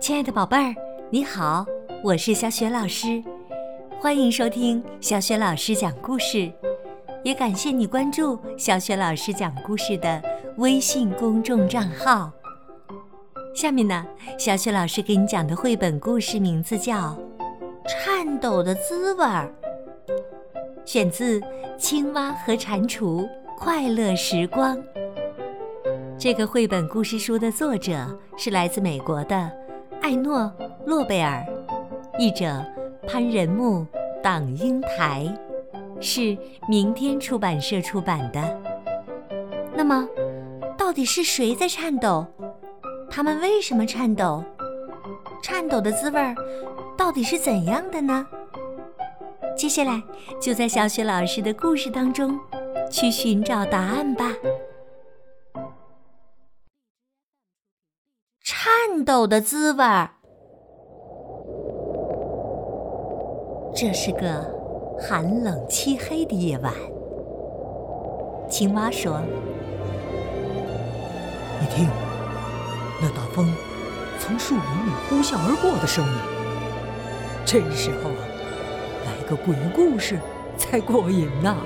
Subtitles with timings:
[0.00, 0.74] 亲爱的宝贝儿，
[1.10, 1.64] 你好，
[2.02, 3.22] 我是小雪老师，
[4.00, 6.50] 欢迎收听小雪老师讲故事，
[7.22, 10.22] 也感谢你关注小雪老师讲故事的
[10.56, 12.32] 微信公众账号。
[13.54, 14.06] 下面呢，
[14.38, 16.96] 小雪老师给你讲的绘本故事名字叫
[17.86, 19.52] 《颤抖的滋味儿》，
[20.84, 21.40] 选自
[21.76, 23.28] 《青蛙和蟾蜍
[23.58, 24.76] 快乐时光》。
[26.20, 29.50] 这个绘本故事书的作者是来自美国的。
[30.02, 30.40] 艾诺·
[30.86, 31.42] 诺贝尔，
[32.18, 32.62] 译者
[33.08, 33.86] 潘仁木、
[34.22, 35.26] 党英台，
[35.98, 36.36] 是
[36.68, 38.60] 明天出版社出版的。
[39.74, 40.06] 那么，
[40.76, 42.26] 到底是谁在颤抖？
[43.10, 44.44] 他们为什么颤抖？
[45.42, 46.34] 颤抖的滋味儿
[46.98, 48.26] 到底是怎样的呢？
[49.56, 50.02] 接下来
[50.38, 52.38] 就在小雪老师的故事当中
[52.90, 54.30] 去寻找答案吧。
[58.90, 60.10] 颤抖的滋味儿。
[63.72, 64.52] 这是个
[64.98, 66.74] 寒冷漆黑的夜晚。
[68.48, 69.20] 青蛙说
[71.60, 71.86] ：“你听，
[73.00, 73.54] 那大风
[74.18, 76.12] 从树林里呼啸而过的声音。
[77.46, 78.26] 这时候啊，
[79.06, 80.18] 来个鬼故事
[80.58, 81.56] 才过瘾呢。”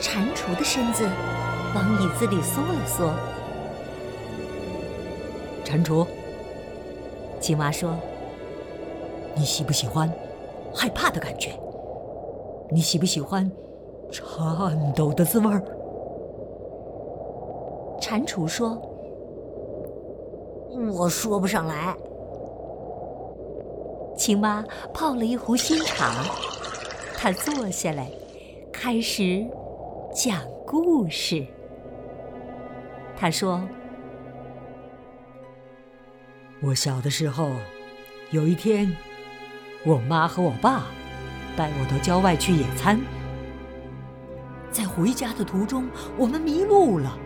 [0.00, 1.06] 蟾蜍的身子
[1.74, 3.12] 往椅子里缩了缩。
[5.68, 6.06] 蟾蜍，
[7.38, 7.94] 青蛙说
[9.36, 10.10] ：“你喜不喜欢
[10.74, 11.50] 害怕的感觉？
[12.70, 13.52] 你喜不喜欢
[14.10, 15.62] 颤抖的滋味儿？”
[18.00, 18.80] 蟾蜍说
[20.96, 21.94] ：“我说不上来。”
[24.16, 26.24] 青蛙泡了一壶新茶，
[27.14, 28.10] 他坐下来，
[28.72, 29.46] 开始
[30.14, 31.46] 讲故事。
[33.14, 33.60] 他说。
[36.60, 37.52] 我小的时候，
[38.32, 38.96] 有一天，
[39.84, 40.86] 我妈和我爸
[41.56, 43.00] 带我到郊外去野餐。
[44.72, 47.16] 在回家的途中，我们迷路了。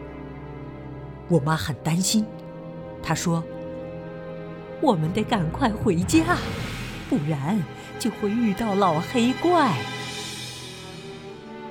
[1.29, 2.27] 我妈很担心，
[3.03, 3.43] 她说
[4.83, 6.37] ：“我们得赶快回家，
[7.09, 7.59] 不然
[7.99, 9.73] 就会遇到老黑怪。”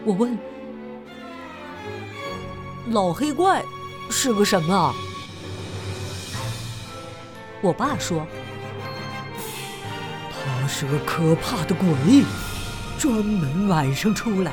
[0.03, 0.35] 我问
[2.89, 3.63] ：“老黑怪
[4.09, 4.95] 是个什么？”
[7.61, 8.25] 我爸说
[10.33, 11.88] ：“他是个可怕的鬼，
[12.97, 14.51] 专门晚上出来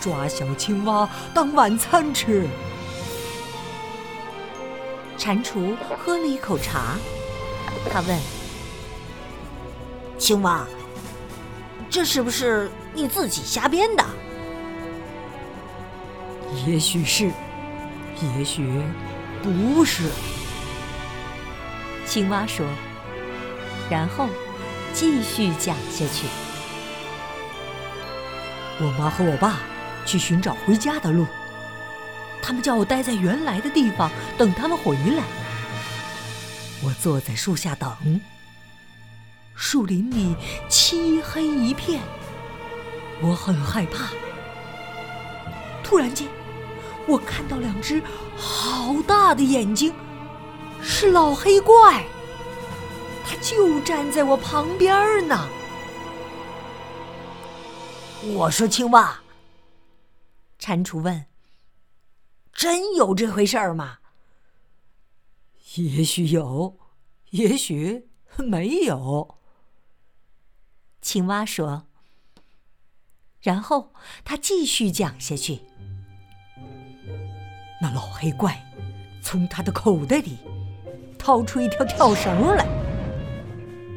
[0.00, 2.48] 抓小青蛙当晚餐吃。”
[5.18, 6.96] 蟾蜍喝了一口茶，
[7.92, 8.18] 他问
[10.16, 10.66] ：“青蛙，
[11.90, 14.02] 这是不是你自己瞎编的
[16.66, 17.30] ？”“也许是，
[18.36, 18.66] 也许
[19.42, 20.04] 不是。”
[22.06, 22.66] 青蛙说，
[23.90, 24.28] 然后
[24.92, 26.26] 继续讲下去。
[28.80, 29.60] 我妈和我爸
[30.04, 31.26] 去寻找回家的路，
[32.42, 35.22] 他们叫我待在原来的地方等他们回来。
[36.82, 38.20] 我坐在树下等。
[39.54, 40.34] 树林里
[40.68, 42.00] 漆黑一片，
[43.20, 44.08] 我很害怕。
[45.84, 46.26] 突然间，
[47.06, 48.02] 我看到两只
[48.36, 49.94] 好大的眼睛。
[50.82, 52.04] 是老黑怪，
[53.24, 55.48] 他就站在我旁边呢。
[58.34, 59.20] 我说：“青蛙。”
[60.58, 61.26] 蟾蜍问
[62.52, 63.98] ：“真有这回事儿吗？”
[65.74, 66.78] 也许有，
[67.30, 69.38] 也许没有。
[71.00, 71.86] 青蛙说。
[73.40, 73.92] 然后
[74.24, 75.62] 他继续讲下去
[77.82, 78.64] ：“那老黑怪
[79.20, 80.38] 从他的口袋里。”
[81.22, 82.66] 掏出一条跳绳来，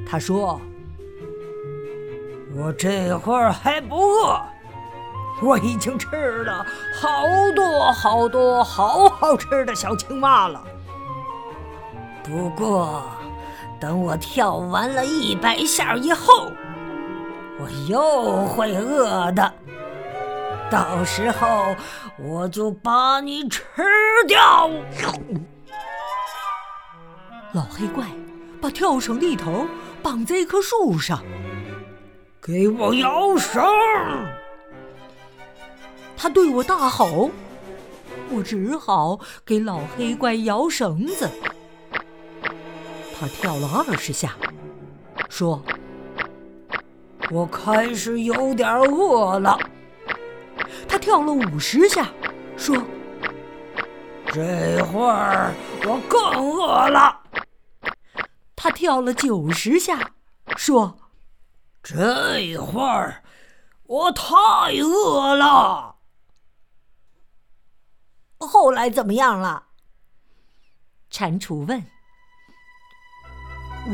[0.07, 0.61] 他说
[2.55, 4.39] ：“我这会儿还不饿，
[5.41, 6.63] 我已经吃了
[7.01, 7.23] 好
[7.55, 10.63] 多好多好好吃的小青蛙了。
[12.23, 13.01] 不过，
[13.79, 16.51] 等我跳完了一百下以后，
[17.59, 19.51] 我又会饿的。
[20.69, 21.75] 到时候
[22.19, 23.63] 我就把你吃
[24.27, 24.69] 掉。”
[27.55, 28.05] 老黑怪
[28.61, 29.65] 把跳绳的一头
[30.03, 31.23] 绑在一棵树上，
[32.41, 33.63] 给我摇绳！
[36.17, 37.31] 他对我大吼，
[38.29, 41.29] 我只好给老黑怪摇绳子。
[43.17, 44.33] 他跳了二十下，
[45.29, 45.63] 说
[47.31, 49.57] ：“我开始有点饿了。”
[50.89, 52.09] 他跳了五十下，
[52.57, 52.75] 说
[54.27, 55.53] ：“这会儿
[55.85, 57.21] 我更饿了。
[58.65, 60.13] 他跳了九十下，
[60.57, 60.97] 说
[61.83, 63.23] ：“这会儿
[63.83, 64.25] 我太
[64.81, 65.97] 饿了。”
[68.41, 69.65] 后来怎么样了？
[71.11, 71.85] 蟾蜍问。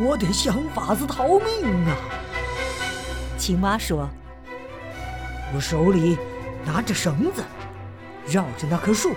[0.05, 1.97] 我得想法子逃命啊！
[3.37, 4.07] 青蛙说
[5.53, 6.17] ：“我手里
[6.63, 7.43] 拿着绳子，
[8.25, 9.13] 绕着那棵树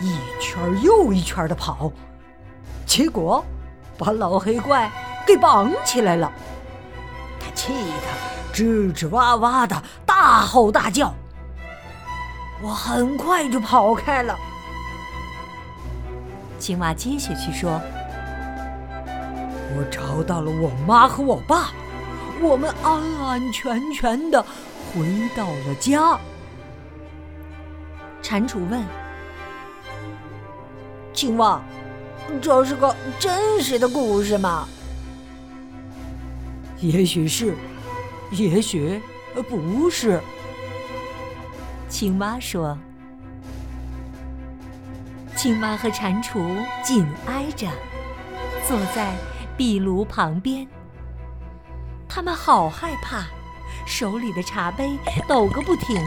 [0.00, 1.92] 一圈又一圈的跑，
[2.86, 3.44] 结果
[3.98, 4.90] 把老黑怪
[5.26, 6.30] 给绑起来了。
[7.40, 11.12] 他气得吱吱哇哇的大吼大叫。
[12.62, 14.36] 我很快就跑开了。”
[16.58, 17.80] 青蛙接下去说。
[19.78, 21.70] 我找到了我妈和我爸，
[22.40, 25.04] 我们安安全全的回
[25.36, 26.18] 到了家。
[28.22, 28.82] 蟾蜍问
[31.12, 31.60] ：“青蛙，
[32.40, 34.68] 这是个真实的故事吗？”
[36.80, 37.54] 也许是，
[38.30, 39.00] 也许
[39.48, 40.20] 不是。
[41.88, 42.76] 青蛙说
[45.34, 47.68] ：“青蛙和蟾蜍紧挨着，
[48.66, 49.14] 坐在。”
[49.56, 50.68] 壁炉旁边，
[52.06, 53.24] 他们好害怕，
[53.86, 55.98] 手里的茶杯抖个不停。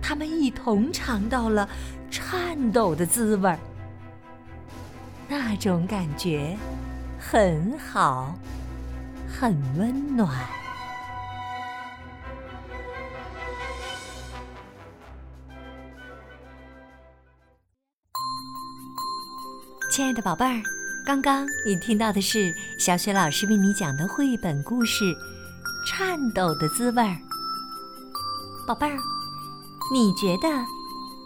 [0.00, 1.68] 他们一同尝到了
[2.10, 3.58] 颤抖的滋味儿，
[5.28, 6.56] 那种感觉
[7.20, 8.34] 很好，
[9.28, 10.28] 很温暖。
[19.90, 20.62] 亲爱的宝贝儿。
[21.04, 25.04] 刚刚你听到的是小雪老师为你讲的绘本故事
[25.88, 27.14] 《颤抖的滋味儿》。
[28.66, 28.96] 宝贝儿，
[29.90, 30.48] 你觉得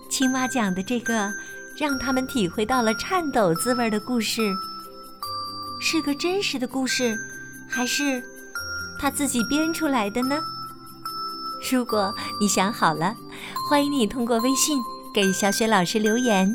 [0.09, 1.33] 青蛙讲的这个
[1.77, 4.55] 让他们体会到了颤抖滋味的故事，
[5.81, 7.19] 是个真实的故事，
[7.69, 8.23] 还是
[8.99, 10.39] 他自己编出来的呢？
[11.71, 13.17] 如果你想好了，
[13.69, 14.79] 欢迎你通过微信
[15.15, 16.55] 给小雪老师留言。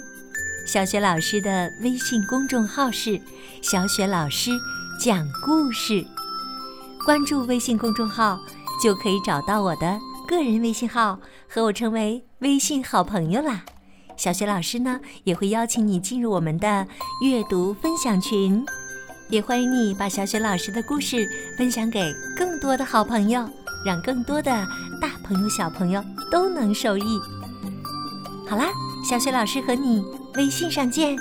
[0.65, 3.19] 小雪老师的微信公众号是
[3.63, 4.51] “小雪老师
[4.99, 6.05] 讲故事”，
[7.05, 8.37] 关注微信公众号
[8.83, 9.97] 就可以找到我的
[10.27, 11.19] 个人微信号，
[11.49, 13.63] 和我成为微信好朋友啦。
[14.17, 16.85] 小雪老师呢也会邀请你进入我们的
[17.23, 18.65] 阅读分享群，
[19.29, 21.25] 也欢迎你把小雪老师的故事
[21.57, 23.47] 分享给更多的好朋友，
[23.85, 24.51] 让更多的
[24.99, 27.03] 大朋友小朋友都能受益。
[28.49, 28.65] 好啦，
[29.09, 30.03] 小雪老师和你。
[30.35, 31.17] 微信上见。